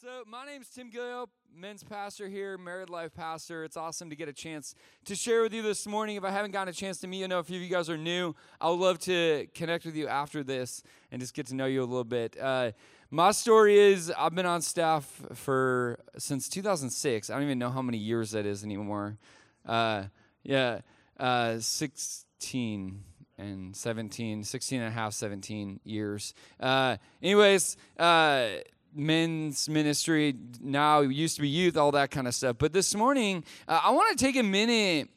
[0.00, 3.64] so my name's Tim Gilleo, men's pastor here, married life pastor.
[3.64, 6.16] It's awesome to get a chance to share with you this morning.
[6.16, 7.90] If I haven't gotten a chance to meet you, know a few of you guys
[7.90, 8.34] are new.
[8.60, 11.82] I would love to connect with you after this and just get to know you
[11.82, 12.36] a little bit.
[12.40, 12.72] Uh,
[13.10, 17.28] my story is I've been on staff for since 2006.
[17.28, 19.18] I don't even know how many years that is anymore.
[19.66, 20.04] Uh,
[20.42, 20.80] yeah,
[21.20, 23.04] uh, 16
[23.36, 26.34] and 17, 16 and a half, 17 years.
[26.58, 28.48] Uh, anyways, uh,
[28.94, 33.44] men's ministry now used to be youth all that kind of stuff but this morning
[33.68, 35.08] uh, i want to take a minute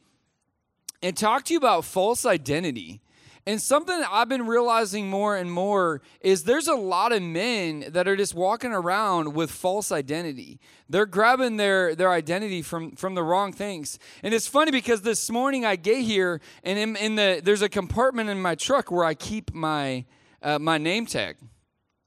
[1.02, 3.02] and talk to you about false identity
[3.48, 7.86] and something that I've been realizing more and more is there's a lot of men
[7.90, 10.60] that are just walking around with false identity.
[10.90, 14.00] They're grabbing their, their identity from, from the wrong things.
[14.24, 17.70] And it's funny because this morning I get here and in, in the there's a
[17.70, 20.06] compartment in my truck where I keep my
[20.42, 21.38] uh, my name tag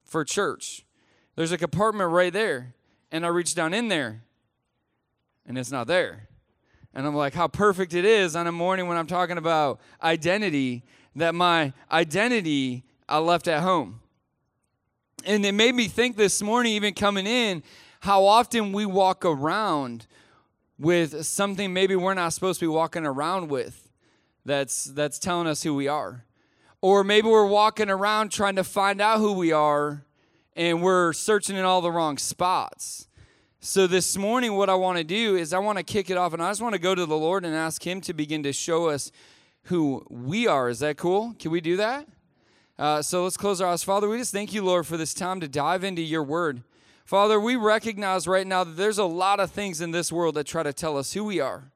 [0.04, 0.84] for church.
[1.38, 2.74] There's a compartment right there.
[3.12, 4.22] And I reach down in there
[5.46, 6.26] and it's not there.
[6.92, 10.82] And I'm like, how perfect it is on a morning when I'm talking about identity
[11.14, 14.00] that my identity I left at home.
[15.24, 17.62] And it made me think this morning, even coming in,
[18.00, 20.08] how often we walk around
[20.76, 23.88] with something maybe we're not supposed to be walking around with
[24.44, 26.24] that's that's telling us who we are.
[26.80, 30.04] Or maybe we're walking around trying to find out who we are
[30.58, 33.06] and we're searching in all the wrong spots.
[33.60, 36.32] So, this morning, what I want to do is I want to kick it off
[36.32, 38.52] and I just want to go to the Lord and ask Him to begin to
[38.52, 39.12] show us
[39.64, 40.68] who we are.
[40.68, 41.34] Is that cool?
[41.38, 42.08] Can we do that?
[42.76, 43.84] Uh, so, let's close our eyes.
[43.84, 46.62] Father, we just thank you, Lord, for this time to dive into your word.
[47.04, 50.44] Father, we recognize right now that there's a lot of things in this world that
[50.44, 51.70] try to tell us who we are.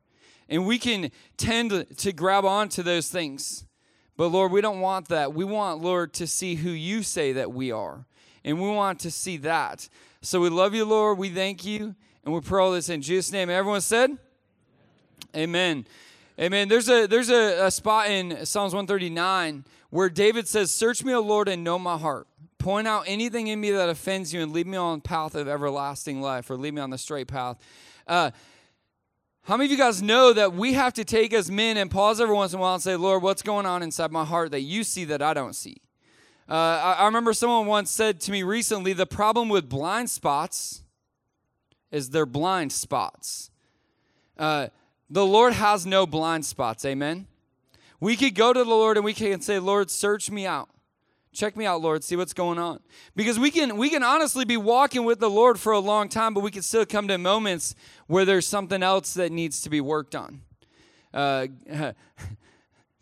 [0.48, 3.64] And we can tend to grab onto those things.
[4.16, 5.32] But Lord, we don't want that.
[5.32, 8.06] We want, Lord, to see who you say that we are
[8.44, 9.88] and we want to see that.
[10.20, 11.18] So we love you, Lord.
[11.18, 13.50] We thank you, and we pray all this in Jesus' name.
[13.50, 14.18] Everyone said,
[15.36, 15.86] Amen.
[16.38, 16.68] Amen.
[16.68, 21.20] There's a there's a, a spot in Psalms 139 where David says, "Search me, O
[21.20, 22.26] Lord, and know my heart.
[22.58, 25.48] Point out anything in me that offends you, and lead me on the path of
[25.48, 27.58] everlasting life, or lead me on the straight path."
[28.06, 28.30] Uh,
[29.44, 32.20] how many of you guys know that we have to take as men and pause
[32.20, 34.60] every once in a while and say, Lord, what's going on inside my heart that
[34.60, 35.78] you see that I don't see?
[36.52, 40.82] Uh, I, I remember someone once said to me recently the problem with blind spots
[41.90, 43.50] is they're blind spots.
[44.36, 44.66] Uh,
[45.08, 46.84] the Lord has no blind spots.
[46.84, 47.26] Amen.
[48.00, 50.68] We could go to the Lord and we can say, Lord, search me out.
[51.32, 52.04] Check me out, Lord.
[52.04, 52.80] See what's going on.
[53.16, 56.34] Because we can we can honestly be walking with the Lord for a long time,
[56.34, 57.74] but we can still come to moments
[58.08, 60.42] where there's something else that needs to be worked on.
[61.14, 61.46] Uh,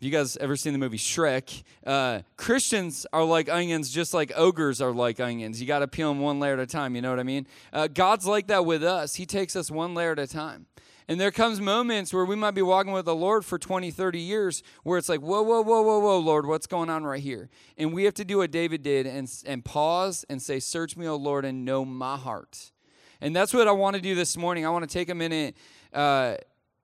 [0.05, 1.63] you guys ever seen the movie Shrek?
[1.85, 5.61] Uh, Christians are like onions, just like ogres are like onions.
[5.61, 6.95] You got to peel them one layer at a time.
[6.95, 7.45] You know what I mean?
[7.71, 9.15] Uh, God's like that with us.
[9.15, 10.65] He takes us one layer at a time.
[11.07, 14.19] And there comes moments where we might be walking with the Lord for 20, 30
[14.19, 17.49] years where it's like, whoa, whoa, whoa, whoa, whoa, Lord, what's going on right here?
[17.77, 21.07] And we have to do what David did and, and pause and say, Search me,
[21.07, 22.71] O Lord, and know my heart.
[23.19, 24.65] And that's what I want to do this morning.
[24.65, 25.55] I want to take a minute.
[25.93, 26.37] Uh,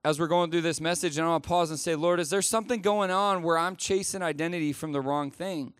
[0.08, 2.30] as we're going through this message, and I want to pause and say, Lord, is
[2.30, 5.74] there something going on where I'm chasing identity from the wrong thing?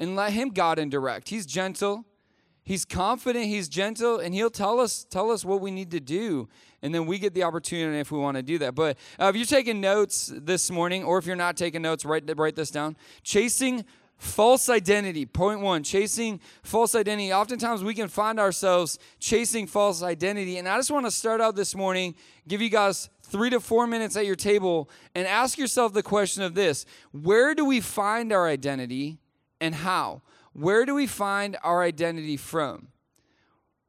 [0.00, 1.28] And let Him guide and direct.
[1.28, 2.04] He's gentle,
[2.64, 6.48] He's confident, He's gentle, and He'll tell us tell us what we need to do,
[6.82, 8.74] and then we get the opportunity if we want to do that.
[8.74, 12.28] But uh, if you're taking notes this morning, or if you're not taking notes, write
[12.36, 12.96] write this down.
[13.22, 13.84] Chasing
[14.18, 15.26] false identity.
[15.26, 17.32] Point one, chasing false identity.
[17.32, 20.58] Oftentimes we can find ourselves chasing false identity.
[20.58, 22.14] And I just want to start out this morning,
[22.48, 26.42] give you guys three to four minutes at your table and ask yourself the question
[26.42, 29.18] of this Where do we find our identity
[29.60, 30.22] and how?
[30.52, 32.88] Where do we find our identity from?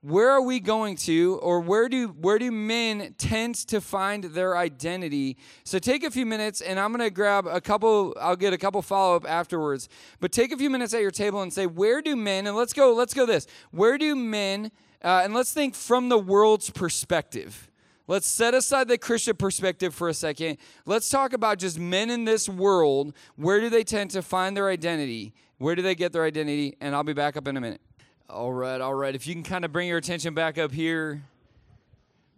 [0.01, 4.55] Where are we going to, or where do where do men tend to find their
[4.55, 5.37] identity?
[5.63, 8.15] So take a few minutes, and I'm going to grab a couple.
[8.19, 9.89] I'll get a couple follow up afterwards.
[10.19, 12.47] But take a few minutes at your table and say, where do men?
[12.47, 12.93] And let's go.
[12.93, 13.47] Let's go this.
[13.71, 14.71] Where do men?
[15.03, 17.69] Uh, and let's think from the world's perspective.
[18.07, 20.57] Let's set aside the Christian perspective for a second.
[20.85, 23.13] Let's talk about just men in this world.
[23.35, 25.33] Where do they tend to find their identity?
[25.57, 26.77] Where do they get their identity?
[26.79, 27.81] And I'll be back up in a minute.
[28.29, 29.13] All right, all right.
[29.13, 31.23] If you can kind of bring your attention back up here,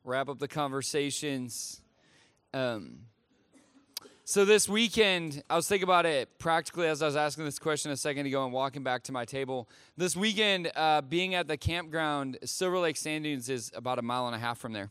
[0.04, 1.82] wrap up the conversations.
[2.52, 3.02] Um,
[4.26, 7.92] so this weekend, I was thinking about it practically as I was asking this question
[7.92, 9.68] a second ago and walking back to my table.
[9.98, 14.28] This weekend, uh, being at the campground, Silver Lake Sand Dunes is about a mile
[14.28, 14.90] and a half from there.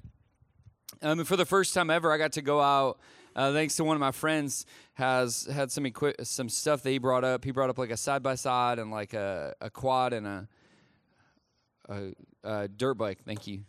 [1.02, 2.98] Um, for the first time ever, I got to go out.
[3.36, 6.98] Uh, thanks to one of my friends, has had some equi- some stuff that he
[6.98, 7.44] brought up.
[7.44, 10.48] He brought up like a side by side and like a, a quad and a
[11.88, 12.12] a,
[12.42, 13.18] a dirt bike.
[13.24, 13.62] Thank you.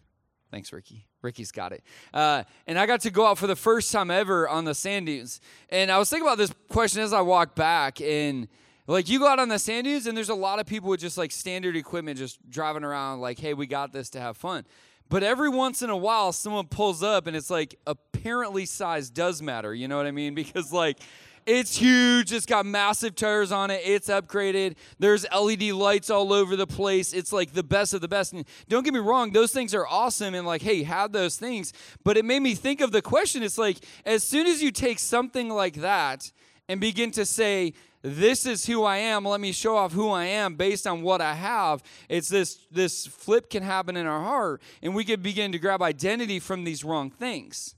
[0.52, 1.06] Thanks, Ricky.
[1.22, 1.84] Ricky's got it.
[2.14, 5.06] Uh, and I got to go out for the first time ever on the sand
[5.06, 5.42] dunes.
[5.70, 8.02] And I was thinking about this question as I walked back.
[8.02, 8.48] And
[8.94, 11.00] like you go out on the sand dunes, and there's a lot of people with
[11.00, 14.66] just like standard equipment just driving around, like, hey, we got this to have fun.
[15.10, 19.42] But every once in a while, someone pulls up, and it's like apparently size does
[19.42, 19.74] matter.
[19.74, 20.36] You know what I mean?
[20.40, 21.00] Because like
[21.46, 22.32] it's huge.
[22.32, 23.82] It's got massive tires on it.
[23.84, 24.76] It's upgraded.
[25.00, 27.12] There's LED lights all over the place.
[27.12, 28.34] It's like the best of the best.
[28.34, 31.74] And don't get me wrong, those things are awesome and like, hey, have those things.
[32.04, 33.42] But it made me think of the question.
[33.42, 36.32] It's like, as soon as you take something like that
[36.70, 39.26] and begin to say, this is who I am.
[39.26, 41.84] Let me show off who I am based on what I have.
[42.08, 45.82] It's this this flip can happen in our heart, and we could begin to grab
[45.82, 47.76] identity from these wrong things.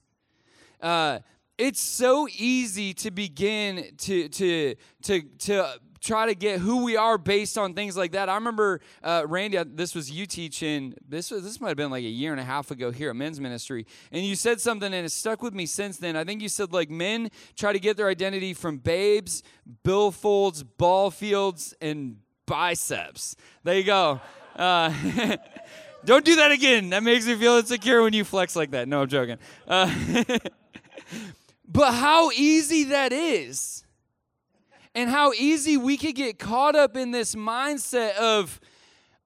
[0.79, 1.19] Uh,
[1.57, 7.17] it's so easy to begin to to to to try to get who we are
[7.17, 8.27] based on things like that.
[8.27, 9.61] I remember uh, Randy.
[9.63, 10.93] This was you teaching.
[11.07, 13.15] This was this might have been like a year and a half ago here at
[13.15, 16.15] Men's Ministry, and you said something and it stuck with me since then.
[16.15, 19.43] I think you said like men try to get their identity from babes,
[19.83, 23.35] billfolds, ball fields, and biceps.
[23.63, 24.19] There you go.
[24.55, 24.93] Uh,
[26.05, 26.89] don't do that again.
[26.89, 28.87] That makes me feel insecure when you flex like that.
[28.87, 29.37] No, I'm joking.
[29.67, 29.93] Uh,
[31.71, 33.85] But how easy that is.
[34.93, 38.59] And how easy we could get caught up in this mindset of,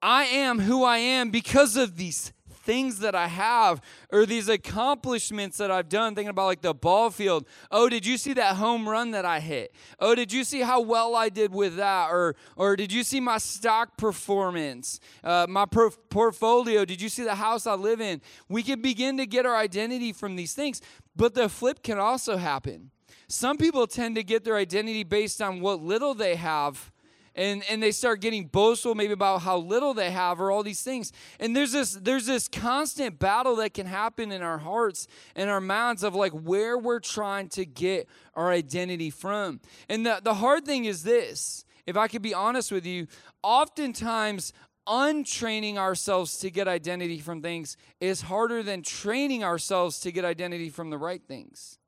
[0.02, 2.32] I am who I am because of these
[2.66, 3.80] things that I have
[4.12, 7.48] or these accomplishments that I've done, thinking about like the ball field.
[7.72, 9.74] Oh, did you see that home run that I hit?
[10.00, 12.10] Oh, did you see how well I did with that?
[12.10, 16.86] Or, or did you see my stock performance, uh, my portfolio?
[16.86, 18.22] Did you see the house I live in?
[18.50, 20.82] We can begin to get our identity from these things,
[21.16, 22.92] but the flip can also happen.
[23.27, 26.92] Some people tend to get their identity based on what little they have
[27.36, 30.81] and and they start getting boastful maybe about how little they have or all these
[30.81, 35.50] things and there's this there's this constant battle that can happen in our hearts and
[35.50, 40.36] our minds of like where we're trying to get our identity from and the, the
[40.36, 43.06] hard thing is this if i could be honest with you
[43.44, 44.54] oftentimes
[44.88, 50.69] untraining ourselves to get identity from things is harder than training ourselves to get identity
[50.69, 51.80] from the right things.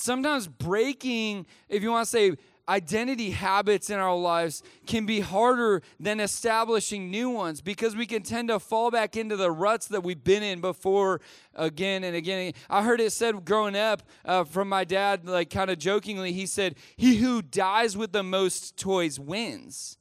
[0.00, 2.32] Sometimes breaking, if you want to say,
[2.66, 8.22] identity habits in our lives can be harder than establishing new ones because we can
[8.22, 11.20] tend to fall back into the ruts that we've been in before
[11.54, 12.54] again and again.
[12.70, 16.46] I heard it said growing up uh, from my dad, like kind of jokingly, he
[16.46, 19.98] said, He who dies with the most toys wins.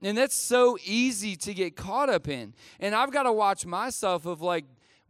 [0.00, 2.54] And that's so easy to get caught up in.
[2.80, 4.64] And I've got to watch myself of like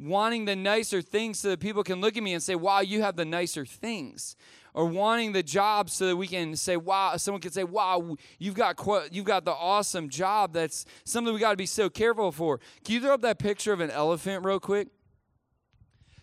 [0.05, 3.03] wanting the nicer things so that people can look at me and say, wow, you
[3.03, 4.37] have the nicer things.
[4.75, 8.57] Or wanting the job so that we can say, wow, someone can say, wow, you've
[8.57, 8.77] got
[9.13, 10.53] you've got the awesome job.
[10.53, 12.59] That's something we got to be so careful for.
[12.85, 14.89] Can you throw up that picture of an elephant real quick?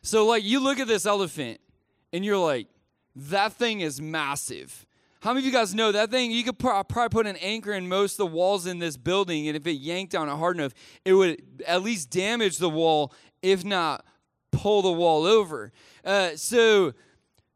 [0.01, 1.61] So, like, you look at this elephant
[2.11, 2.67] and you're like,
[3.15, 4.85] that thing is massive.
[5.21, 6.31] How many of you guys know that thing?
[6.31, 9.55] You could probably put an anchor in most of the walls in this building, and
[9.55, 10.73] if it yanked on it hard enough,
[11.05, 14.05] it would at least damage the wall, if not
[14.51, 15.71] pull the wall over.
[16.03, 16.93] Uh, so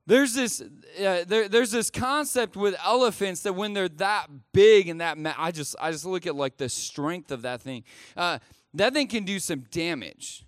[0.07, 5.01] there's this uh, there, there's this concept with elephants that when they're that big and
[5.01, 7.83] that ma- I just I just look at like the strength of that thing.
[8.15, 8.39] Uh,
[8.73, 10.45] that thing can do some damage.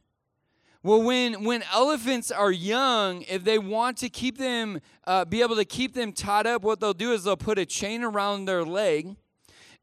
[0.83, 5.55] Well, when, when elephants are young, if they want to keep them, uh, be able
[5.55, 8.63] to keep them tied up, what they'll do is they'll put a chain around their
[8.63, 9.17] leg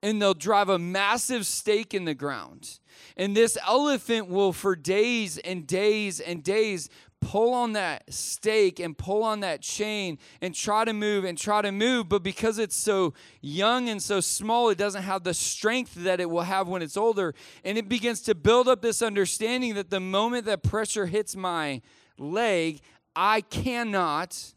[0.04, 2.78] and they'll drive a massive stake in the ground.
[3.16, 6.90] And this elephant will, for days and days and days,
[7.22, 11.62] pull on that stake and pull on that chain and try to move and try
[11.62, 12.10] to move.
[12.10, 16.28] But because it's so young and so small, it doesn't have the strength that it
[16.28, 17.34] will have when it's older.
[17.64, 21.80] And it begins to build up this understanding that the moment that pressure hits my
[22.18, 22.82] leg,
[23.16, 24.52] I cannot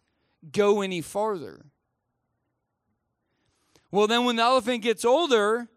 [0.52, 1.68] go any farther.
[3.92, 5.68] Well, then when the elephant gets older,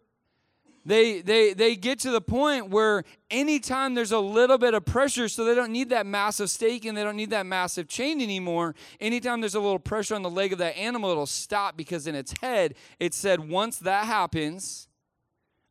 [0.84, 5.28] they, they, they get to the point where anytime there's a little bit of pressure,
[5.28, 8.74] so they don't need that massive stake and they don't need that massive chain anymore,
[9.00, 12.14] anytime there's a little pressure on the leg of that animal, it'll stop because in
[12.14, 14.88] its head, it said, once that happens,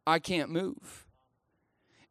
[0.05, 1.08] I can't move.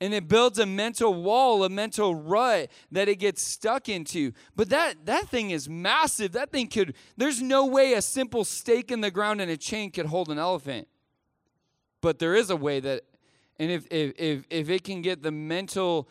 [0.01, 4.33] And it builds a mental wall, a mental rut that it gets stuck into.
[4.55, 6.33] But that, that thing is massive.
[6.33, 9.91] That thing could, there's no way a simple stake in the ground and a chain
[9.91, 10.87] could hold an elephant.
[12.01, 13.03] But there is a way that,
[13.59, 16.09] and if if if, if it can get the mental,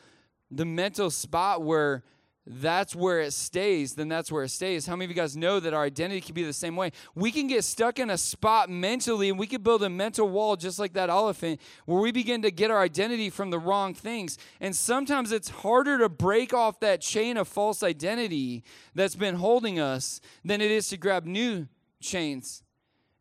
[0.51, 2.03] the mental spot where
[2.49, 4.87] that's where it stays, then that's where it stays.
[4.87, 6.91] How many of you guys know that our identity can be the same way?
[7.13, 10.55] We can get stuck in a spot mentally and we can build a mental wall
[10.55, 14.37] just like that elephant where we begin to get our identity from the wrong things.
[14.61, 18.63] And sometimes it's harder to break off that chain of false identity
[18.95, 21.67] that's been holding us than it is to grab new
[21.99, 22.63] chains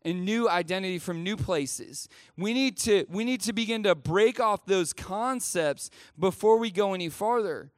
[0.04, 2.08] and new identity from new places.
[2.36, 6.94] We need to we need to begin to break off those concepts before we go
[6.94, 7.72] any farther.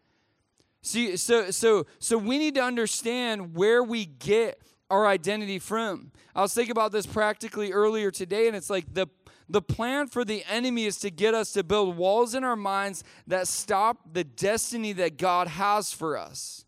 [0.88, 6.12] See, so so so we need to understand where we get our identity from.
[6.34, 9.06] I was thinking about this practically earlier today, and it's like the
[9.50, 13.04] the plan for the enemy is to get us to build walls in our minds
[13.26, 16.64] that stop the destiny that God has for us.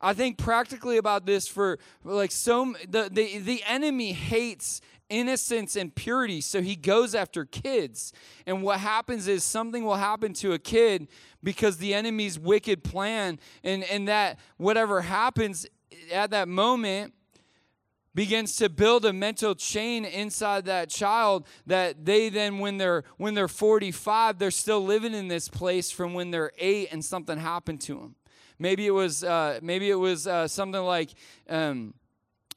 [0.00, 4.80] I think practically about this for like so the the, the enemy hates
[5.12, 8.12] innocence and purity so he goes after kids.
[8.46, 11.08] And what happens is something will happen to a kid
[11.42, 15.66] because the enemy's wicked plan and and that whatever happens
[16.10, 17.12] at that moment
[18.14, 23.34] begins to build a mental chain inside that child that they then when they're when
[23.34, 27.80] they're 45 they're still living in this place from when they're 8 and something happened
[27.82, 28.16] to them
[28.62, 31.10] Maybe it was uh, maybe it was uh, something like
[31.48, 31.94] um,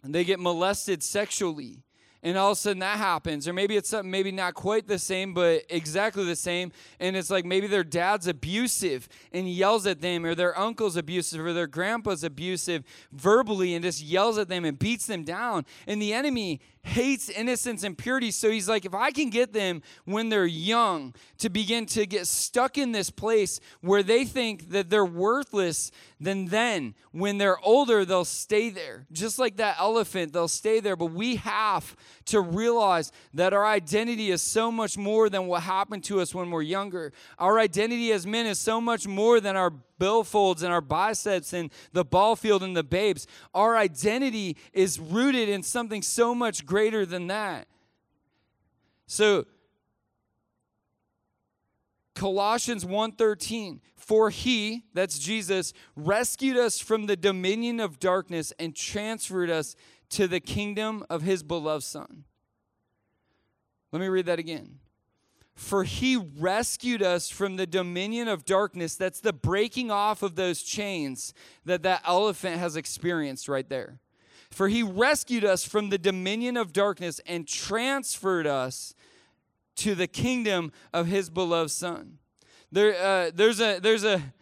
[0.03, 1.81] they get molested sexually
[2.25, 3.47] and all of a sudden that happens.
[3.47, 6.71] Or maybe it's something maybe not quite the same but exactly the same.
[6.99, 11.39] And it's like maybe their dad's abusive and yells at them or their uncle's abusive
[11.39, 15.65] or their grandpa's abusive verbally and just yells at them and beats them down.
[15.85, 18.29] And the enemy hates innocence and purity.
[18.29, 22.27] So he's like if i can get them when they're young to begin to get
[22.27, 28.05] stuck in this place where they think that they're worthless then then when they're older
[28.05, 29.07] they'll stay there.
[29.11, 30.95] Just like that elephant they'll stay there.
[30.95, 36.03] But we have to realize that our identity is so much more than what happened
[36.05, 37.11] to us when we're younger.
[37.39, 41.71] Our identity as men is so much more than our billfolds and our biceps and
[41.93, 47.05] the ball field and the babes our identity is rooted in something so much greater
[47.05, 47.67] than that
[49.07, 49.45] so
[52.15, 59.49] Colossians 1:13 For he that's Jesus rescued us from the dominion of darkness and transferred
[59.49, 59.75] us
[60.09, 62.23] to the kingdom of his beloved son.
[63.91, 64.79] Let me read that again.
[65.55, 68.95] For he rescued us from the dominion of darkness.
[68.95, 71.33] That's the breaking off of those chains
[71.63, 73.99] that that elephant has experienced right there.
[74.51, 78.93] For he rescued us from the dominion of darkness and transferred us
[79.77, 82.19] to the kingdom of his beloved son.
[82.71, 84.33] There, uh, there's a there's a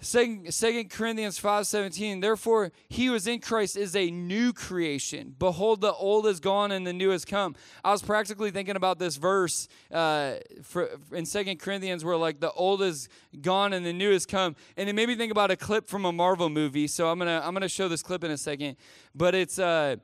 [0.00, 5.34] Second, Second Corinthians 5:17 Therefore he who is in Christ is a new creation.
[5.38, 7.54] Behold the old is gone and the new has come.
[7.82, 12.52] I was practically thinking about this verse uh, for, in Second Corinthians where like the
[12.52, 13.08] old is
[13.40, 14.56] gone and the new has come.
[14.76, 16.86] And it made me think about a clip from a Marvel movie.
[16.86, 18.76] So I'm gonna I'm gonna show this clip in a second.
[19.14, 19.96] But it's uh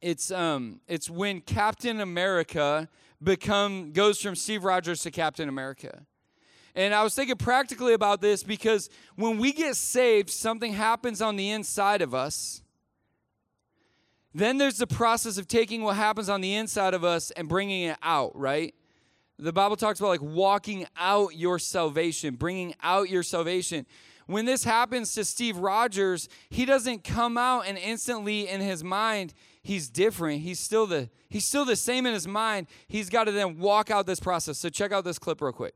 [0.00, 2.88] it's um it's when Captain America
[3.22, 6.06] become goes from Steve Rogers to Captain America.
[6.78, 11.34] And I was thinking practically about this because when we get saved, something happens on
[11.34, 12.62] the inside of us.
[14.32, 17.82] Then there's the process of taking what happens on the inside of us and bringing
[17.88, 18.76] it out, right?
[19.40, 23.84] The Bible talks about like walking out your salvation, bringing out your salvation.
[24.26, 29.34] When this happens to Steve Rogers, he doesn't come out and instantly in his mind
[29.64, 30.42] he's different.
[30.42, 32.68] He's still the he's still the same in his mind.
[32.86, 34.58] He's got to then walk out this process.
[34.58, 35.74] So check out this clip real quick.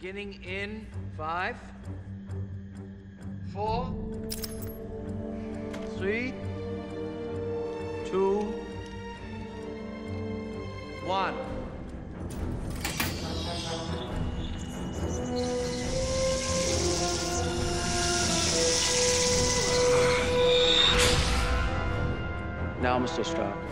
[0.00, 0.86] Beginning in
[1.16, 1.56] five,
[3.52, 3.92] four,
[5.96, 6.32] three,
[8.06, 8.38] two,
[11.04, 11.34] one.
[22.80, 23.24] Now, Mr.
[23.24, 23.67] Stark.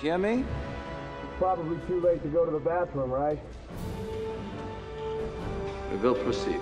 [0.00, 0.44] Hear me?
[1.22, 3.38] It's Probably too late to go to the bathroom, right?
[5.90, 6.60] We will proceed.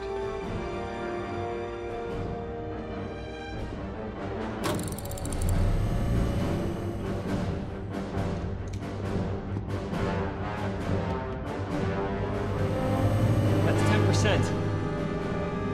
[13.64, 14.40] That's 10%,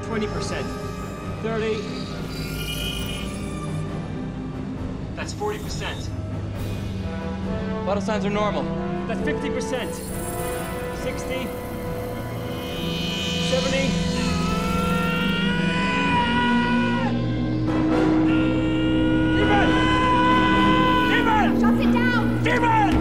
[0.03, 0.65] 20%,
[1.43, 2.03] 30,
[5.15, 6.22] That's 40%.
[7.93, 8.63] Vital signs are normal.
[9.07, 9.93] That's 50%.
[11.03, 11.47] 60.
[13.51, 14.03] 70.
[21.61, 22.43] Shut it down!
[22.43, 22.93] Demon!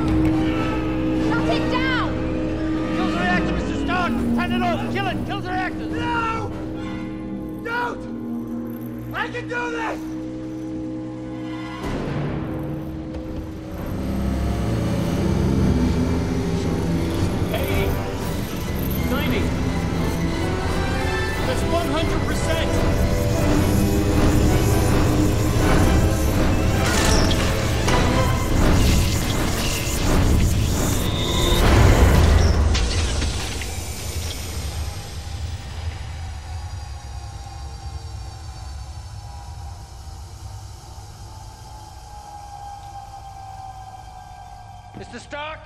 [45.01, 45.19] Mr.
[45.19, 45.59] Stark!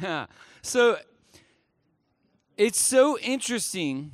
[0.62, 0.96] so
[2.56, 4.12] it's so interesting.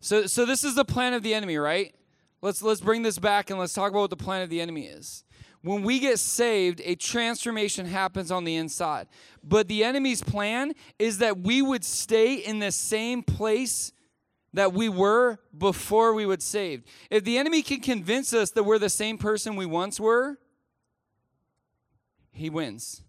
[0.00, 1.94] So so this is the plan of the enemy, right?
[2.42, 4.86] Let's let's bring this back and let's talk about what the plan of the enemy
[4.86, 5.22] is.
[5.66, 9.08] When we get saved, a transformation happens on the inside.
[9.42, 13.92] But the enemy's plan is that we would stay in the same place
[14.52, 16.86] that we were before we would saved.
[17.10, 20.38] If the enemy can convince us that we're the same person we once were,
[22.30, 23.02] he wins.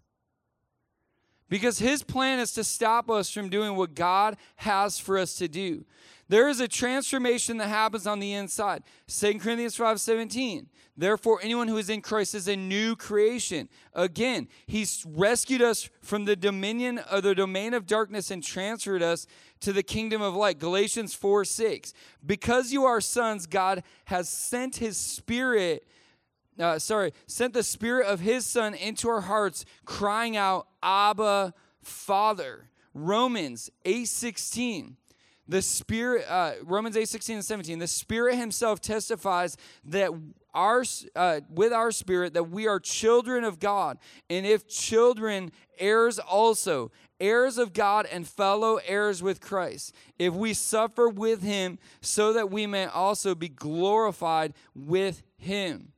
[1.48, 5.48] Because his plan is to stop us from doing what God has for us to
[5.48, 5.84] do.
[6.28, 8.82] There is a transformation that happens on the inside.
[9.06, 10.68] 2 Corinthians 5:17.
[10.94, 13.68] Therefore, anyone who is in Christ is a new creation.
[13.94, 19.26] Again, he's rescued us from the dominion of the domain of darkness and transferred us
[19.60, 20.58] to the kingdom of light.
[20.58, 21.94] Galatians 4 6.
[22.26, 25.86] Because you are sons, God has sent his spirit
[26.58, 32.68] uh, sorry, sent the spirit of his son into our hearts, crying out, Abba, Father.
[32.94, 34.96] Romans 8:16.
[35.50, 40.10] The spirit, uh, Romans 8, 16 and 17, the spirit himself testifies that
[40.52, 40.84] our,
[41.16, 43.98] uh, with our spirit that we are children of God.
[44.28, 49.94] And if children, heirs also, heirs of God and fellow heirs with Christ.
[50.18, 55.92] If we suffer with him, so that we may also be glorified with him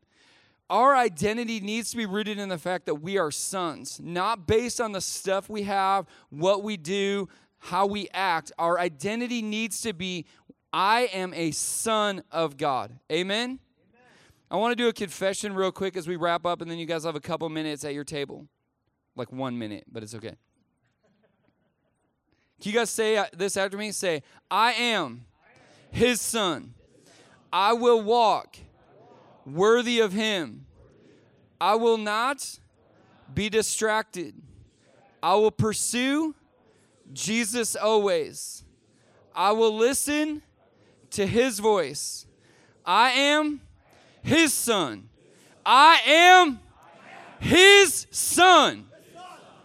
[0.71, 4.81] our identity needs to be rooted in the fact that we are sons, not based
[4.81, 7.29] on the stuff we have, what we do,
[7.59, 8.53] how we act.
[8.57, 10.27] Our identity needs to be
[10.73, 12.97] I am a son of God.
[13.11, 13.43] Amen?
[13.45, 13.59] Amen.
[14.49, 16.87] I want to do a confession real quick as we wrap up, and then you
[16.87, 18.47] guys have a couple minutes at your table.
[19.17, 20.37] Like one minute, but it's okay.
[22.61, 23.91] Can you guys say uh, this after me?
[23.91, 25.25] Say, I am
[25.91, 26.75] his son.
[27.53, 28.57] I will walk
[29.47, 30.67] worthy of him.
[31.61, 32.59] I will not
[33.33, 34.35] be distracted.
[35.23, 36.35] I will pursue
[37.13, 38.65] Jesus always.
[39.35, 40.43] I will listen
[41.11, 42.27] to his voice.
[42.85, 43.61] I am
[44.23, 45.09] his son.
[45.65, 46.61] I am
[47.39, 48.87] his son.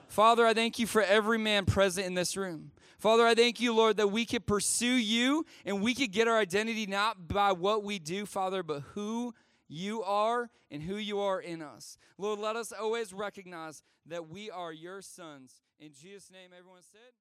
[0.07, 2.71] Father, I thank you for every man present in this room.
[2.97, 6.39] Father, I thank you, Lord, that we could pursue you and we could get our
[6.39, 9.33] identity not by what we do, Father, but who
[9.67, 11.97] you are and who you are in us.
[12.17, 15.61] Lord, let us always recognize that we are your sons.
[15.79, 17.13] In Jesus' name, everyone said.